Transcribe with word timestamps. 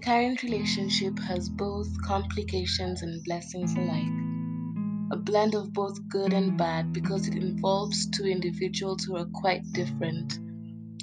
current 0.00 0.42
relationship 0.42 1.18
has 1.18 1.48
both 1.48 1.88
complications 2.02 3.02
and 3.02 3.22
blessings 3.24 3.74
alike. 3.74 4.12
A 5.12 5.16
blend 5.16 5.54
of 5.54 5.74
both 5.74 6.08
good 6.08 6.32
and 6.32 6.56
bad 6.56 6.92
because 6.92 7.28
it 7.28 7.34
involves 7.34 8.06
two 8.06 8.24
individuals 8.24 9.04
who 9.04 9.16
are 9.16 9.26
quite 9.34 9.62
different, 9.72 10.38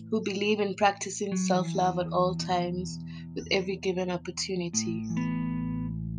who 0.09 0.21
believe 0.23 0.59
in 0.59 0.73
practicing 0.75 1.38
self 1.38 1.73
love 1.75 1.99
at 1.99 2.12
all 2.12 2.36
times 2.36 2.98
with 3.36 3.48
every 3.52 3.75
given 3.75 4.09
opportunity. 4.09 5.05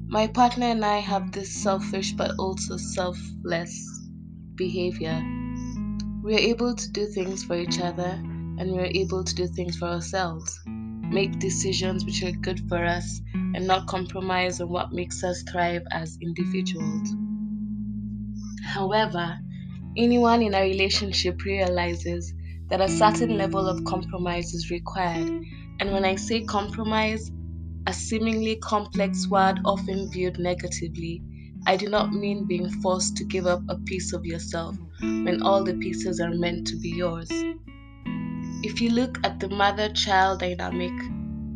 My 0.06 0.29
partner 0.29 0.66
and 0.66 0.84
I 0.84 0.98
have 0.98 1.32
this 1.32 1.52
selfish 1.52 2.12
but 2.12 2.32
also 2.38 2.76
selfless 2.76 4.08
behavior. 4.54 5.20
We 6.22 6.34
are 6.34 6.50
able 6.53 6.76
to 6.76 6.92
do 6.92 7.06
things 7.06 7.42
for 7.42 7.58
each 7.58 7.81
other 7.81 8.20
and 8.58 8.72
we 8.72 8.79
are 8.79 8.92
able 8.92 9.25
to 9.25 9.34
do 9.34 9.46
things 9.48 9.76
for 9.76 9.86
ourselves 9.86 10.61
make 11.11 11.39
decisions 11.39 12.04
which 12.04 12.22
are 12.22 12.32
good 12.32 12.61
for 12.68 12.85
us, 12.85 13.21
and 13.35 13.67
not 13.67 13.86
compromise 13.86 14.61
on 14.61 14.68
what 14.68 14.93
makes 14.93 15.25
us 15.25 15.43
thrive 15.50 15.82
as 15.90 16.18
individuals. 16.21 17.14
However, 18.64 19.39
anyone 19.96 20.43
in 20.43 20.54
a 20.54 20.62
relationship 20.62 21.43
realizes 21.44 22.32
that 22.68 22.81
a 22.81 22.89
certain 22.89 23.36
level 23.39 23.67
of 23.67 23.84
compromise 23.84 24.53
is 24.53 24.71
required. 24.71 25.29
And 25.81 25.93
when 25.93 26.04
I 26.04 26.17
say 26.17 26.43
compromise, 26.43 27.31
a 27.86 27.93
seemingly 27.93 28.56
complex 28.56 29.26
word 29.29 29.61
often 29.64 30.11
viewed 30.11 30.39
negatively, 30.39 31.22
I 31.67 31.76
do 31.76 31.89
not 31.89 32.12
mean 32.12 32.47
being 32.47 32.69
forced 32.83 33.17
to 33.17 33.25
give 33.25 33.47
up 33.47 33.62
a 33.69 33.77
piece 33.77 34.12
of 34.12 34.25
yourself 34.27 34.77
when 35.00 35.42
all 35.42 35.64
the 35.64 35.75
pieces 35.75 36.20
are 36.20 36.34
meant 36.34 36.67
to 36.69 36.77
be 36.77 36.91
yours. 36.91 37.31
If 38.69 38.83
you 38.83 38.91
look 38.91 39.16
at 39.24 39.41
the 39.41 39.48
mother 39.48 39.88
child 39.94 40.41
dynamic, 40.41 40.92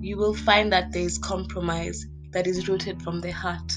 you 0.00 0.16
will 0.16 0.32
find 0.32 0.72
that 0.72 0.92
there 0.92 1.02
is 1.02 1.18
compromise 1.18 2.06
that 2.30 2.46
is 2.46 2.68
rooted 2.68 3.02
from 3.02 3.20
the 3.20 3.30
heart. 3.30 3.70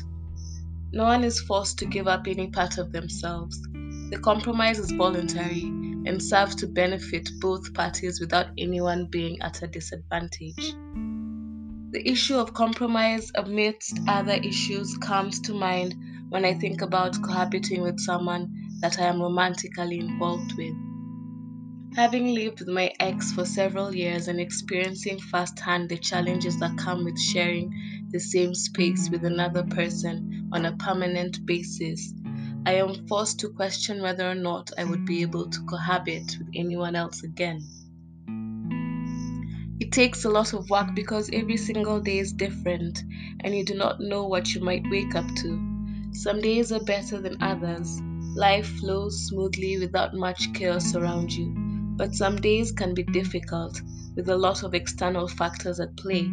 No 0.94 1.03
one 1.03 1.25
is 1.25 1.41
forced 1.41 1.78
to 1.80 1.86
give 1.86 2.08
up 2.08 2.28
any 2.28 2.47
part 2.47 2.78
of 2.78 2.94
themselves. 2.94 3.61
The 4.09 4.22
compromise 4.23 4.80
is 4.80 4.91
voluntary 4.91 5.63
and 5.63 6.23
serves 6.23 6.56
to 6.56 6.67
benefit 6.67 7.30
both 7.41 7.73
parties 7.73 8.22
without 8.22 8.52
anyone 8.58 9.08
being 9.08 9.41
at 9.41 9.61
a 9.61 9.67
disadvantage. 9.67 10.73
The 11.91 12.03
issue 12.06 12.38
of 12.38 12.53
compromise, 12.53 13.33
amidst 13.36 14.00
other 14.08 14.36
issues, 14.36 14.95
comes 15.00 15.41
to 15.41 15.53
mind 15.53 15.94
when 16.30 16.45
I 16.45 16.53
think 16.53 16.81
about 16.81 17.22
cohabiting 17.22 17.81
with 17.81 18.00
someone 18.00 18.50
that 18.80 18.97
I 18.97 19.08
am 19.08 19.22
romantically 19.22 20.00
involved 20.00 20.53
with. 20.58 20.95
Having 21.96 22.34
lived 22.34 22.60
with 22.60 22.68
my 22.68 22.92
ex 23.00 23.32
for 23.32 23.46
several 23.46 23.96
years 23.96 24.28
and 24.28 24.38
experiencing 24.38 25.18
firsthand 25.18 25.88
the 25.88 25.96
challenges 25.96 26.60
that 26.60 26.78
come 26.78 27.06
with 27.06 27.18
sharing 27.18 27.74
the 28.10 28.20
same 28.20 28.54
space 28.54 29.10
with 29.10 29.24
another 29.24 29.64
person 29.64 30.50
on 30.52 30.66
a 30.66 30.76
permanent 30.76 31.46
basis, 31.46 32.14
I 32.66 32.74
am 32.74 33.08
forced 33.08 33.40
to 33.40 33.50
question 33.50 34.02
whether 34.02 34.30
or 34.30 34.36
not 34.36 34.72
I 34.78 34.84
would 34.84 35.06
be 35.06 35.22
able 35.22 35.50
to 35.50 35.66
cohabit 35.70 36.38
with 36.38 36.50
anyone 36.54 36.98
else 36.98 37.24
again. 37.24 37.66
It 39.80 39.94
takes 39.94 40.26
a 40.26 40.30
lot 40.30 40.52
of 40.52 40.70
work 40.70 40.94
because 40.96 41.30
every 41.32 41.56
single 41.56 42.02
day 42.02 42.20
is 42.20 42.34
different 42.34 43.04
and 43.40 43.56
you 43.56 43.64
do 43.64 43.74
not 43.74 44.02
know 44.02 44.28
what 44.28 44.54
you 44.54 44.59
might 44.59 44.84
wake 44.90 45.16
up 45.16 45.34
to. 45.38 46.09
Some 46.12 46.42
days 46.42 46.74
are 46.74 46.84
better 46.84 47.22
than 47.22 47.42
others. 47.42 48.02
Life 48.36 48.68
flows 48.82 49.28
smoothly 49.28 49.80
without 49.80 50.14
much 50.14 50.52
chaos 50.54 50.94
around 50.94 51.32
you 51.32 51.65
but 51.98 52.14
some 52.16 52.38
days 52.38 52.72
can 52.72 52.94
be 52.94 53.04
difficult 53.04 53.82
with 54.16 54.30
a 54.30 54.38
lot 54.38 54.64
of 54.64 54.74
external 54.74 55.28
factors 55.28 55.80
at 55.80 55.96
play 55.98 56.26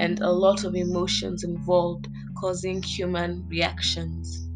and 0.00 0.20
a 0.20 0.30
lot 0.32 0.64
of 0.64 0.74
emotions 0.74 1.44
involved 1.44 2.08
causing 2.38 2.82
human 2.82 3.46
reactions. 3.48 4.48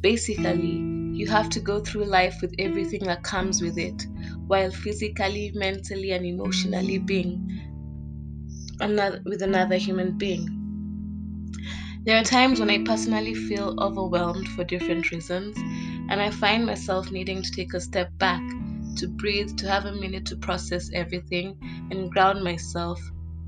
Basically, 0.00 0.86
you 1.14 1.28
have 1.28 1.48
to 1.50 1.60
go 1.60 1.80
through 1.80 2.04
life 2.04 2.36
with 2.42 2.54
everything 2.58 3.04
that 3.06 3.22
comes 3.22 3.62
with 3.62 3.78
it, 3.78 4.02
while 4.46 4.70
physically, 4.70 5.50
mentally, 5.54 6.10
and 6.12 6.26
emotionally 6.26 6.98
being 6.98 7.40
another, 8.80 9.22
with 9.24 9.42
another 9.42 9.76
human 9.76 10.18
being. 10.18 10.46
There 12.04 12.16
are 12.20 12.24
times 12.24 12.60
when 12.60 12.70
I 12.70 12.84
personally 12.84 13.34
feel 13.34 13.74
overwhelmed 13.80 14.48
for 14.48 14.62
different 14.64 15.10
reasons, 15.10 15.56
and 16.10 16.20
I 16.20 16.30
find 16.30 16.66
myself 16.66 17.10
needing 17.10 17.42
to 17.42 17.50
take 17.50 17.74
a 17.74 17.80
step 17.80 18.16
back 18.18 18.42
to 18.96 19.08
breathe, 19.08 19.56
to 19.58 19.68
have 19.68 19.84
a 19.84 19.92
minute 19.92 20.26
to 20.26 20.36
process 20.36 20.90
everything 20.92 21.58
and 21.90 22.10
ground 22.10 22.42
myself. 22.42 23.00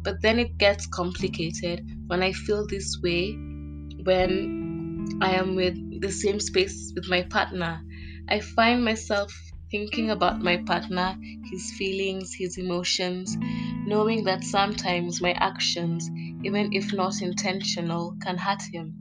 But 0.02 0.20
then 0.22 0.38
it 0.38 0.58
gets 0.58 0.86
complicated 0.86 1.86
when 2.06 2.22
I 2.22 2.32
feel 2.32 2.66
this 2.66 2.98
way 3.02 3.32
when 4.04 5.18
I 5.20 5.34
am 5.34 5.54
with 5.54 6.00
the 6.00 6.10
same 6.10 6.40
space 6.40 6.92
with 6.94 7.08
my 7.08 7.22
partner. 7.22 7.82
I 8.28 8.40
find 8.40 8.84
myself 8.84 9.32
thinking 9.70 10.10
about 10.10 10.40
my 10.42 10.58
partner, 10.58 11.16
his 11.50 11.72
feelings, 11.72 12.34
his 12.34 12.58
emotions, 12.58 13.36
knowing 13.86 14.24
that 14.24 14.44
sometimes 14.44 15.20
my 15.20 15.32
actions, 15.32 16.10
even 16.42 16.72
if 16.72 16.92
not 16.92 17.20
intentional, 17.22 18.16
can 18.22 18.38
hurt 18.38 18.62
him. 18.62 18.94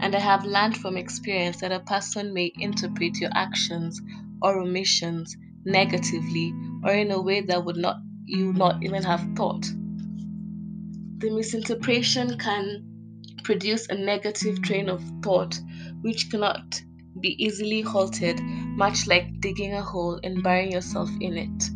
And 0.00 0.14
I 0.14 0.20
have 0.20 0.44
learned 0.44 0.76
from 0.76 0.96
experience 0.96 1.60
that 1.60 1.72
a 1.72 1.80
person 1.80 2.34
may 2.34 2.52
interpret 2.56 3.18
your 3.20 3.30
actions 3.34 4.00
or 4.42 4.58
omissions 4.58 5.36
negatively 5.64 6.54
or 6.82 6.92
in 6.92 7.10
a 7.10 7.20
way 7.20 7.40
that 7.40 7.64
would 7.64 7.76
not 7.76 7.96
you 8.26 8.52
not 8.52 8.82
even 8.82 9.02
have 9.02 9.26
thought. 9.36 9.64
The 11.18 11.30
misinterpretation 11.30 12.38
can 12.38 12.84
produce 13.44 13.88
a 13.88 13.94
negative 13.94 14.62
train 14.62 14.88
of 14.88 15.02
thought 15.22 15.58
which 16.00 16.30
cannot 16.30 16.82
be 17.20 17.42
easily 17.42 17.80
halted, 17.80 18.40
much 18.40 19.06
like 19.06 19.40
digging 19.40 19.72
a 19.74 19.82
hole 19.82 20.18
and 20.24 20.42
burying 20.42 20.72
yourself 20.72 21.10
in 21.20 21.36
it. 21.36 21.70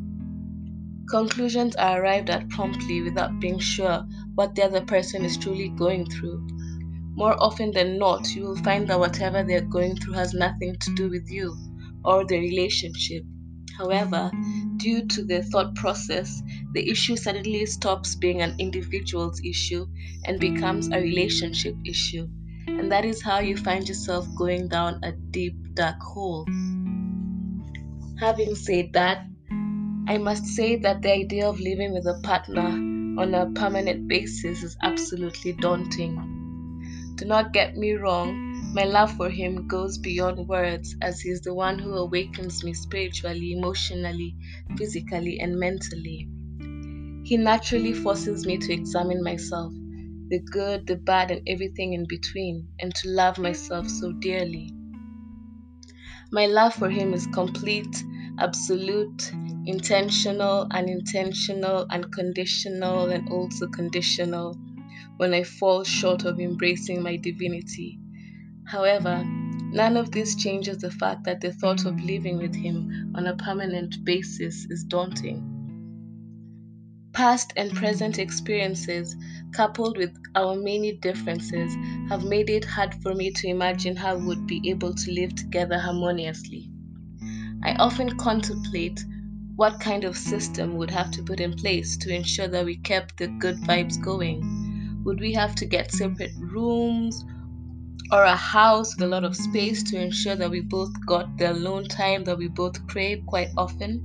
Conclusions 1.08 1.76
are 1.76 2.02
arrived 2.02 2.28
at 2.28 2.48
promptly 2.50 3.00
without 3.02 3.40
being 3.40 3.58
sure 3.58 4.04
what 4.34 4.54
the 4.54 4.64
other 4.64 4.82
person 4.82 5.24
is 5.24 5.38
truly 5.38 5.68
going 5.70 6.04
through. 6.10 6.46
More 7.14 7.34
often 7.42 7.70
than 7.72 7.98
not, 7.98 8.34
you 8.34 8.42
will 8.42 8.56
find 8.56 8.86
that 8.88 8.98
whatever 8.98 9.42
they're 9.42 9.60
going 9.62 9.96
through 9.96 10.14
has 10.14 10.34
nothing 10.34 10.76
to 10.80 10.94
do 10.94 11.08
with 11.08 11.30
you 11.30 11.56
or 12.04 12.26
the 12.26 12.38
relationship, 12.38 13.24
However, 13.78 14.32
due 14.76 15.06
to 15.06 15.22
the 15.22 15.40
thought 15.44 15.76
process, 15.76 16.42
the 16.74 16.90
issue 16.90 17.14
suddenly 17.14 17.64
stops 17.64 18.16
being 18.16 18.42
an 18.42 18.56
individual's 18.58 19.40
issue 19.44 19.86
and 20.24 20.40
becomes 20.40 20.88
a 20.88 21.00
relationship 21.00 21.76
issue. 21.86 22.28
And 22.66 22.90
that 22.90 23.04
is 23.04 23.22
how 23.22 23.38
you 23.38 23.56
find 23.56 23.88
yourself 23.88 24.26
going 24.36 24.66
down 24.66 24.98
a 25.04 25.12
deep, 25.12 25.54
dark 25.74 26.00
hole. 26.02 26.44
Having 28.18 28.56
said 28.56 28.92
that, 28.94 29.24
I 30.08 30.18
must 30.18 30.44
say 30.46 30.74
that 30.74 31.02
the 31.02 31.12
idea 31.12 31.48
of 31.48 31.60
living 31.60 31.92
with 31.92 32.06
a 32.06 32.20
partner 32.24 32.66
on 33.20 33.32
a 33.32 33.48
permanent 33.52 34.08
basis 34.08 34.64
is 34.64 34.76
absolutely 34.82 35.52
daunting. 35.52 37.14
Do 37.14 37.26
not 37.26 37.52
get 37.52 37.76
me 37.76 37.92
wrong, 37.92 38.47
my 38.72 38.84
love 38.84 39.12
for 39.16 39.30
him 39.30 39.66
goes 39.68 39.98
beyond 39.98 40.48
words 40.48 40.96
as 41.02 41.20
he 41.20 41.30
is 41.30 41.40
the 41.42 41.54
one 41.54 41.78
who 41.78 41.94
awakens 41.94 42.64
me 42.64 42.72
spiritually, 42.74 43.52
emotionally, 43.52 44.36
physically, 44.76 45.38
and 45.40 45.58
mentally. 45.58 46.28
He 47.24 47.36
naturally 47.36 47.92
forces 47.94 48.44
me 48.46 48.58
to 48.58 48.72
examine 48.72 49.22
myself, 49.22 49.72
the 50.28 50.40
good, 50.50 50.86
the 50.88 50.96
bad, 50.96 51.30
and 51.30 51.42
everything 51.48 51.92
in 51.92 52.06
between, 52.08 52.68
and 52.80 52.94
to 52.96 53.08
love 53.10 53.38
myself 53.38 53.88
so 53.88 54.12
dearly. 54.12 54.72
My 56.32 56.46
love 56.46 56.74
for 56.74 56.88
him 56.88 57.12
is 57.12 57.26
complete, 57.26 58.02
absolute, 58.38 59.30
intentional, 59.66 60.66
unintentional, 60.70 61.86
unconditional, 61.90 63.10
and 63.10 63.28
also 63.28 63.68
conditional 63.68 64.56
when 65.18 65.34
I 65.34 65.42
fall 65.42 65.84
short 65.84 66.24
of 66.24 66.40
embracing 66.40 67.02
my 67.02 67.16
divinity. 67.16 68.00
However, 68.68 69.24
none 69.24 69.96
of 69.96 70.10
this 70.10 70.34
changes 70.34 70.76
the 70.76 70.90
fact 70.90 71.24
that 71.24 71.40
the 71.40 71.52
thought 71.54 71.86
of 71.86 71.98
living 72.02 72.36
with 72.36 72.54
him 72.54 73.12
on 73.14 73.26
a 73.26 73.34
permanent 73.34 74.04
basis 74.04 74.66
is 74.68 74.84
daunting. 74.84 75.42
Past 77.14 77.54
and 77.56 77.72
present 77.72 78.18
experiences, 78.18 79.16
coupled 79.52 79.96
with 79.96 80.14
our 80.34 80.54
many 80.54 80.92
differences, 80.92 81.74
have 82.10 82.24
made 82.24 82.50
it 82.50 82.66
hard 82.66 82.94
for 82.96 83.14
me 83.14 83.30
to 83.30 83.48
imagine 83.48 83.96
how 83.96 84.18
we 84.18 84.26
would 84.26 84.46
be 84.46 84.60
able 84.68 84.94
to 84.94 85.12
live 85.12 85.34
together 85.34 85.78
harmoniously. 85.78 86.70
I 87.62 87.72
often 87.76 88.18
contemplate 88.18 89.02
what 89.56 89.80
kind 89.80 90.04
of 90.04 90.14
system 90.14 90.76
would 90.76 90.90
have 90.90 91.10
to 91.12 91.22
put 91.22 91.40
in 91.40 91.54
place 91.54 91.96
to 91.96 92.14
ensure 92.14 92.48
that 92.48 92.66
we 92.66 92.76
kept 92.76 93.16
the 93.16 93.28
good 93.28 93.56
vibes 93.62 93.98
going. 93.98 95.00
Would 95.04 95.20
we 95.20 95.32
have 95.32 95.54
to 95.54 95.64
get 95.64 95.90
separate 95.90 96.34
rooms? 96.36 97.24
Or 98.10 98.24
a 98.24 98.36
house 98.36 98.94
with 98.94 99.04
a 99.04 99.06
lot 99.06 99.24
of 99.24 99.36
space 99.36 99.82
to 99.82 100.00
ensure 100.00 100.34
that 100.34 100.50
we 100.50 100.60
both 100.60 100.92
got 101.06 101.36
the 101.36 101.52
alone 101.52 101.84
time 101.84 102.24
that 102.24 102.38
we 102.38 102.48
both 102.48 102.86
crave 102.86 103.22
quite 103.26 103.48
often. 103.56 104.02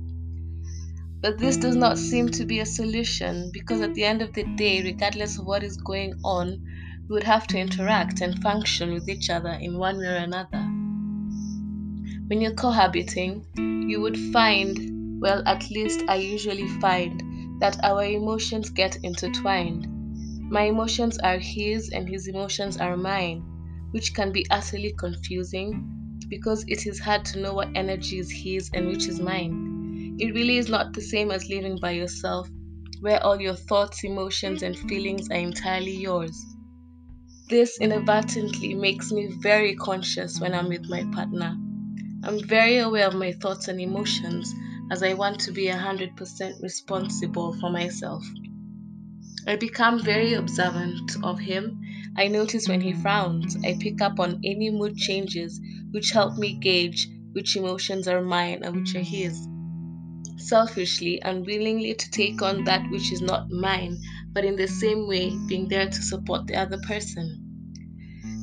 But 1.22 1.38
this 1.38 1.56
does 1.56 1.74
not 1.74 1.96
seem 1.96 2.28
to 2.32 2.44
be 2.44 2.60
a 2.60 2.66
solution 2.66 3.50
because 3.52 3.80
at 3.80 3.94
the 3.94 4.04
end 4.04 4.20
of 4.20 4.34
the 4.34 4.44
day, 4.56 4.82
regardless 4.82 5.38
of 5.38 5.46
what 5.46 5.62
is 5.62 5.78
going 5.78 6.14
on, 6.22 6.62
we 7.08 7.14
would 7.14 7.22
have 7.22 7.46
to 7.46 7.58
interact 7.58 8.20
and 8.20 8.42
function 8.42 8.92
with 8.92 9.08
each 9.08 9.30
other 9.30 9.52
in 9.52 9.78
one 9.78 9.96
way 9.96 10.06
or 10.06 10.16
another. 10.16 10.60
When 12.26 12.40
you're 12.40 12.54
cohabiting, 12.54 13.46
you 13.88 14.02
would 14.02 14.18
find, 14.32 15.20
well, 15.22 15.42
at 15.46 15.70
least 15.70 16.02
I 16.08 16.16
usually 16.16 16.68
find, 16.78 17.60
that 17.60 17.82
our 17.82 18.04
emotions 18.04 18.68
get 18.68 18.98
intertwined. 19.02 19.86
My 20.50 20.64
emotions 20.64 21.18
are 21.18 21.38
his 21.38 21.88
and 21.90 22.06
his 22.06 22.28
emotions 22.28 22.76
are 22.76 22.96
mine, 22.96 23.44
which 23.94 24.12
can 24.12 24.32
be 24.32 24.44
utterly 24.50 24.92
confusing 24.98 26.18
because 26.28 26.64
it 26.66 26.84
is 26.84 26.98
hard 26.98 27.24
to 27.24 27.38
know 27.38 27.54
what 27.54 27.68
energy 27.76 28.18
is 28.18 28.28
his 28.28 28.68
and 28.74 28.88
which 28.88 29.06
is 29.06 29.20
mine. 29.20 30.16
It 30.18 30.34
really 30.34 30.56
is 30.56 30.68
not 30.68 30.92
the 30.92 31.00
same 31.00 31.30
as 31.30 31.48
living 31.48 31.78
by 31.78 31.92
yourself, 31.92 32.48
where 33.02 33.22
all 33.22 33.40
your 33.40 33.54
thoughts, 33.54 34.02
emotions, 34.02 34.64
and 34.64 34.76
feelings 34.76 35.30
are 35.30 35.36
entirely 35.36 35.94
yours. 35.94 36.44
This 37.48 37.78
inadvertently 37.80 38.74
makes 38.74 39.12
me 39.12 39.28
very 39.40 39.76
conscious 39.76 40.40
when 40.40 40.54
I'm 40.54 40.70
with 40.70 40.88
my 40.88 41.04
partner. 41.12 41.56
I'm 42.24 42.42
very 42.48 42.78
aware 42.78 43.06
of 43.06 43.14
my 43.14 43.30
thoughts 43.30 43.68
and 43.68 43.80
emotions 43.80 44.52
as 44.90 45.04
I 45.04 45.14
want 45.14 45.38
to 45.42 45.52
be 45.52 45.68
100% 45.68 46.60
responsible 46.60 47.52
for 47.60 47.70
myself. 47.70 48.24
I 49.46 49.56
become 49.56 50.02
very 50.02 50.34
observant 50.34 51.16
of 51.22 51.38
him. 51.38 51.80
I 52.16 52.28
notice 52.28 52.68
when 52.68 52.80
he 52.80 52.92
frowns. 52.92 53.56
I 53.64 53.76
pick 53.78 54.00
up 54.00 54.18
on 54.18 54.40
any 54.44 54.70
mood 54.70 54.96
changes, 54.96 55.60
which 55.90 56.10
help 56.12 56.38
me 56.38 56.54
gauge 56.54 57.08
which 57.32 57.56
emotions 57.56 58.08
are 58.08 58.22
mine 58.22 58.62
and 58.62 58.76
which 58.76 58.94
are 58.94 59.00
his 59.00 59.48
selfishly, 60.36 61.20
unwillingly 61.24 61.94
to 61.94 62.10
take 62.10 62.42
on 62.42 62.64
that 62.64 62.90
which 62.90 63.12
is 63.12 63.20
not 63.20 63.50
mine, 63.50 63.98
but 64.32 64.44
in 64.44 64.56
the 64.56 64.68
same 64.68 65.06
way 65.06 65.30
being 65.48 65.68
there 65.68 65.88
to 65.88 66.02
support 66.02 66.46
the 66.46 66.56
other 66.56 66.78
person. 66.78 67.40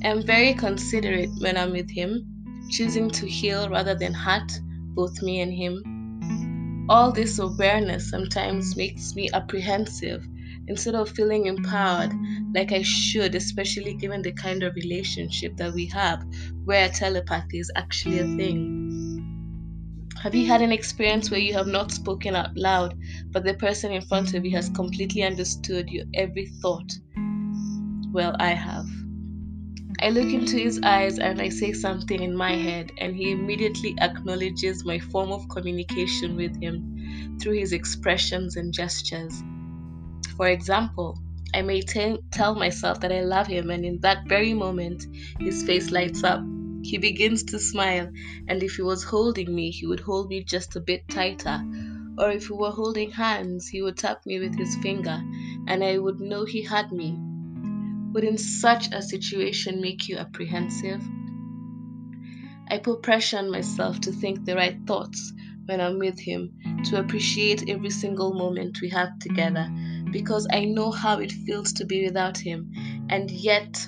I 0.04 0.08
am 0.08 0.24
very 0.24 0.54
considerate 0.54 1.30
when 1.40 1.58
I'm 1.58 1.72
with 1.72 1.90
him, 1.90 2.68
choosing 2.70 3.10
to 3.12 3.28
heal 3.28 3.70
rather 3.70 3.96
than 3.96 4.14
hurt 4.14 4.52
both 4.96 5.22
me 5.22 5.42
and 5.42 5.54
him. 5.54 6.86
All 6.90 7.12
this 7.12 7.40
awareness 7.40 8.10
sometimes 8.10 8.76
makes 8.76 9.16
me 9.16 9.30
apprehensive 9.34 10.26
instead 10.72 10.96
of 10.96 11.10
feeling 11.10 11.48
empowered 11.48 12.14
like 12.56 12.72
I 12.72 12.82
should, 12.82 13.36
especially 13.36 13.94
given 13.96 14.22
the 14.22 14.32
kind 14.32 14.64
of 14.64 14.74
relationship 14.76 15.58
that 15.58 15.74
we 15.74 15.86
have 15.88 16.24
where 16.64 16.88
telepathy 16.88 17.60
is 17.60 17.70
actually 17.76 18.20
a 18.20 18.28
thing. 18.38 20.08
Have 20.24 20.34
you 20.34 20.48
had 20.48 20.62
an 20.62 20.72
experience 20.72 21.30
where 21.30 21.42
you 21.42 21.54
have 21.56 21.68
not 21.68 21.92
spoken 21.92 22.36
out 22.36 22.56
loud, 22.56 22.98
but 23.32 23.44
the 23.44 23.56
person 23.56 23.92
in 23.92 24.02
front 24.04 24.34
of 24.34 24.46
you 24.46 24.56
has 24.56 24.70
completely 24.70 25.24
understood 25.24 25.90
your 25.90 26.06
every 26.14 26.46
thought? 26.62 26.90
Well, 28.14 28.34
I 28.40 28.52
have. 28.52 28.86
I 30.00 30.10
look 30.10 30.32
into 30.34 30.58
his 30.58 30.80
eyes 30.84 31.20
and 31.20 31.42
I 31.42 31.50
say 31.50 31.74
something 31.74 32.24
in 32.24 32.36
my 32.36 32.54
head, 32.54 32.92
and 32.98 33.14
he 33.14 33.32
immediately 33.32 33.94
acknowledges 34.00 34.86
my 34.86 35.00
form 35.00 35.32
of 35.34 35.50
communication 35.50 36.38
with 36.38 36.56
him 36.62 37.38
through 37.42 37.60
his 37.60 37.74
expressions 37.74 38.56
and 38.56 38.74
gestures. 38.74 39.44
For 40.42 40.48
example, 40.48 41.20
I 41.54 41.62
may 41.62 41.82
t- 41.82 42.18
tell 42.32 42.56
myself 42.56 43.00
that 43.02 43.12
I 43.12 43.22
love 43.22 43.46
him, 43.46 43.70
and 43.70 43.86
in 43.86 44.00
that 44.00 44.28
very 44.28 44.56
moment, 44.56 45.06
his 45.40 45.62
face 45.62 45.92
lights 45.92 46.24
up 46.24 46.44
he 46.82 46.98
begins 46.98 47.44
to 47.44 47.60
smile, 47.60 48.12
and 48.48 48.64
if 48.64 48.78
he 48.78 48.82
was 48.82 49.04
holding 49.04 49.54
me, 49.54 49.70
he 49.70 49.86
would 49.86 50.00
hold 50.00 50.30
me 50.30 50.44
just 50.44 50.76
a 50.76 50.80
bit 50.80 51.08
tighter. 51.08 51.64
Or 52.18 52.32
if 52.32 52.50
we 52.50 52.58
were 52.58 52.72
holding 52.72 53.12
hands, 53.12 53.68
he 53.68 53.84
would 53.84 53.98
tap 53.98 54.26
me 54.26 54.40
with 54.40 54.58
his 54.58 54.76
finger, 54.78 55.22
and 55.68 55.84
I 55.84 56.00
would 56.00 56.20
know 56.20 56.44
he 56.46 56.64
had 56.64 56.92
me. 56.92 57.16
Would 58.12 58.24
in 58.24 58.40
such 58.40 58.92
a 58.92 59.04
situation 59.04 59.80
make 59.80 60.10
you 60.10 60.18
apprehensive? 60.18 61.04
I 62.68 62.80
put 62.80 63.04
pressure 63.04 63.38
on 63.38 63.52
myself 63.52 64.02
to 64.02 64.12
think 64.12 64.46
the 64.46 64.56
right 64.56 64.80
thoughts 64.88 65.34
when 65.66 65.80
I'm 65.80 66.00
with 66.00 66.20
him, 66.20 66.52
to 66.86 67.00
appreciate 67.00 67.70
every 67.70 67.92
single 67.92 68.34
moment 68.34 68.82
we 68.82 68.90
have 68.90 69.20
together, 69.20 69.70
because 70.12 70.48
I 70.52 70.66
know 70.66 70.92
how 70.92 71.20
it 71.20 71.32
feels 71.32 71.74
to 71.74 71.86
be 71.86 72.06
without 72.06 72.38
him, 72.38 72.72
and 73.10 73.30
yet 73.32 73.88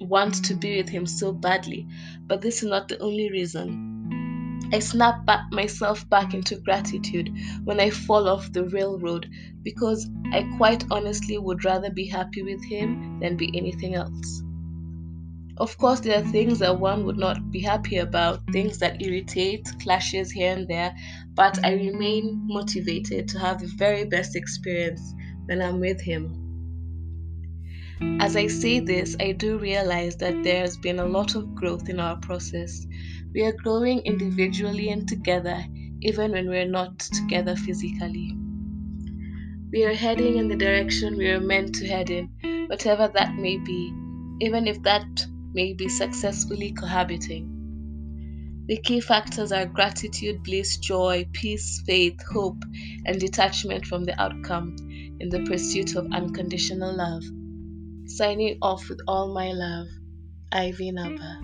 want 0.00 0.44
to 0.46 0.54
be 0.54 0.76
with 0.76 0.88
him 0.88 1.06
so 1.06 1.32
badly, 1.32 1.86
but 2.26 2.40
this 2.40 2.62
is 2.62 2.68
not 2.68 2.88
the 2.88 2.98
only 2.98 3.30
reason. 3.30 4.70
I 4.72 4.78
snap 4.78 5.26
back 5.26 5.50
myself 5.50 6.08
back 6.08 6.32
into 6.32 6.56
gratitude 6.56 7.30
when 7.64 7.80
I 7.80 7.90
fall 7.90 8.28
off 8.28 8.52
the 8.52 8.64
railroad 8.64 9.28
because 9.62 10.08
I 10.32 10.48
quite 10.56 10.84
honestly 10.90 11.38
would 11.38 11.64
rather 11.64 11.90
be 11.90 12.06
happy 12.06 12.42
with 12.42 12.64
him 12.64 13.18
than 13.20 13.36
be 13.36 13.50
anything 13.56 13.96
else. 13.96 14.42
Of 15.60 15.76
course, 15.76 16.00
there 16.00 16.18
are 16.18 16.26
things 16.26 16.60
that 16.60 16.80
one 16.80 17.04
would 17.04 17.18
not 17.18 17.50
be 17.50 17.60
happy 17.60 17.98
about, 17.98 18.40
things 18.50 18.78
that 18.78 19.02
irritate, 19.02 19.68
clashes 19.82 20.30
here 20.30 20.54
and 20.54 20.66
there, 20.66 20.96
but 21.34 21.62
I 21.62 21.74
remain 21.74 22.46
motivated 22.46 23.28
to 23.28 23.38
have 23.38 23.60
the 23.60 23.70
very 23.76 24.06
best 24.06 24.36
experience 24.36 25.02
when 25.44 25.60
I'm 25.60 25.78
with 25.78 26.00
him. 26.00 26.34
As 28.20 28.36
I 28.36 28.46
say 28.46 28.80
this, 28.80 29.14
I 29.20 29.32
do 29.32 29.58
realize 29.58 30.16
that 30.16 30.42
there's 30.42 30.78
been 30.78 30.98
a 30.98 31.04
lot 31.04 31.34
of 31.34 31.54
growth 31.54 31.90
in 31.90 32.00
our 32.00 32.16
process. 32.16 32.86
We 33.34 33.42
are 33.42 33.52
growing 33.52 33.98
individually 34.00 34.88
and 34.88 35.06
together, 35.06 35.62
even 36.00 36.30
when 36.32 36.48
we're 36.48 36.64
not 36.64 36.98
together 37.00 37.54
physically. 37.54 38.34
We 39.70 39.84
are 39.84 39.92
heading 39.92 40.38
in 40.38 40.48
the 40.48 40.56
direction 40.56 41.18
we 41.18 41.28
are 41.28 41.38
meant 41.38 41.74
to 41.74 41.86
head 41.86 42.08
in, 42.08 42.30
whatever 42.70 43.08
that 43.08 43.34
may 43.34 43.58
be, 43.58 43.92
even 44.40 44.66
if 44.66 44.82
that 44.84 45.26
may 45.52 45.72
be 45.72 45.88
successfully 45.88 46.72
cohabiting. 46.72 47.56
The 48.66 48.76
key 48.76 49.00
factors 49.00 49.50
are 49.50 49.66
gratitude, 49.66 50.44
bliss, 50.44 50.76
joy, 50.76 51.26
peace, 51.32 51.82
faith, 51.84 52.22
hope, 52.32 52.62
and 53.04 53.18
detachment 53.18 53.84
from 53.86 54.04
the 54.04 54.20
outcome 54.20 54.76
in 55.18 55.28
the 55.28 55.44
pursuit 55.44 55.96
of 55.96 56.06
unconditional 56.12 56.96
love. 56.96 57.24
Signing 58.08 58.58
off 58.62 58.88
with 58.88 59.00
all 59.08 59.34
my 59.34 59.50
love, 59.52 59.88
Ivy 60.52 60.92
Napa. 60.92 61.40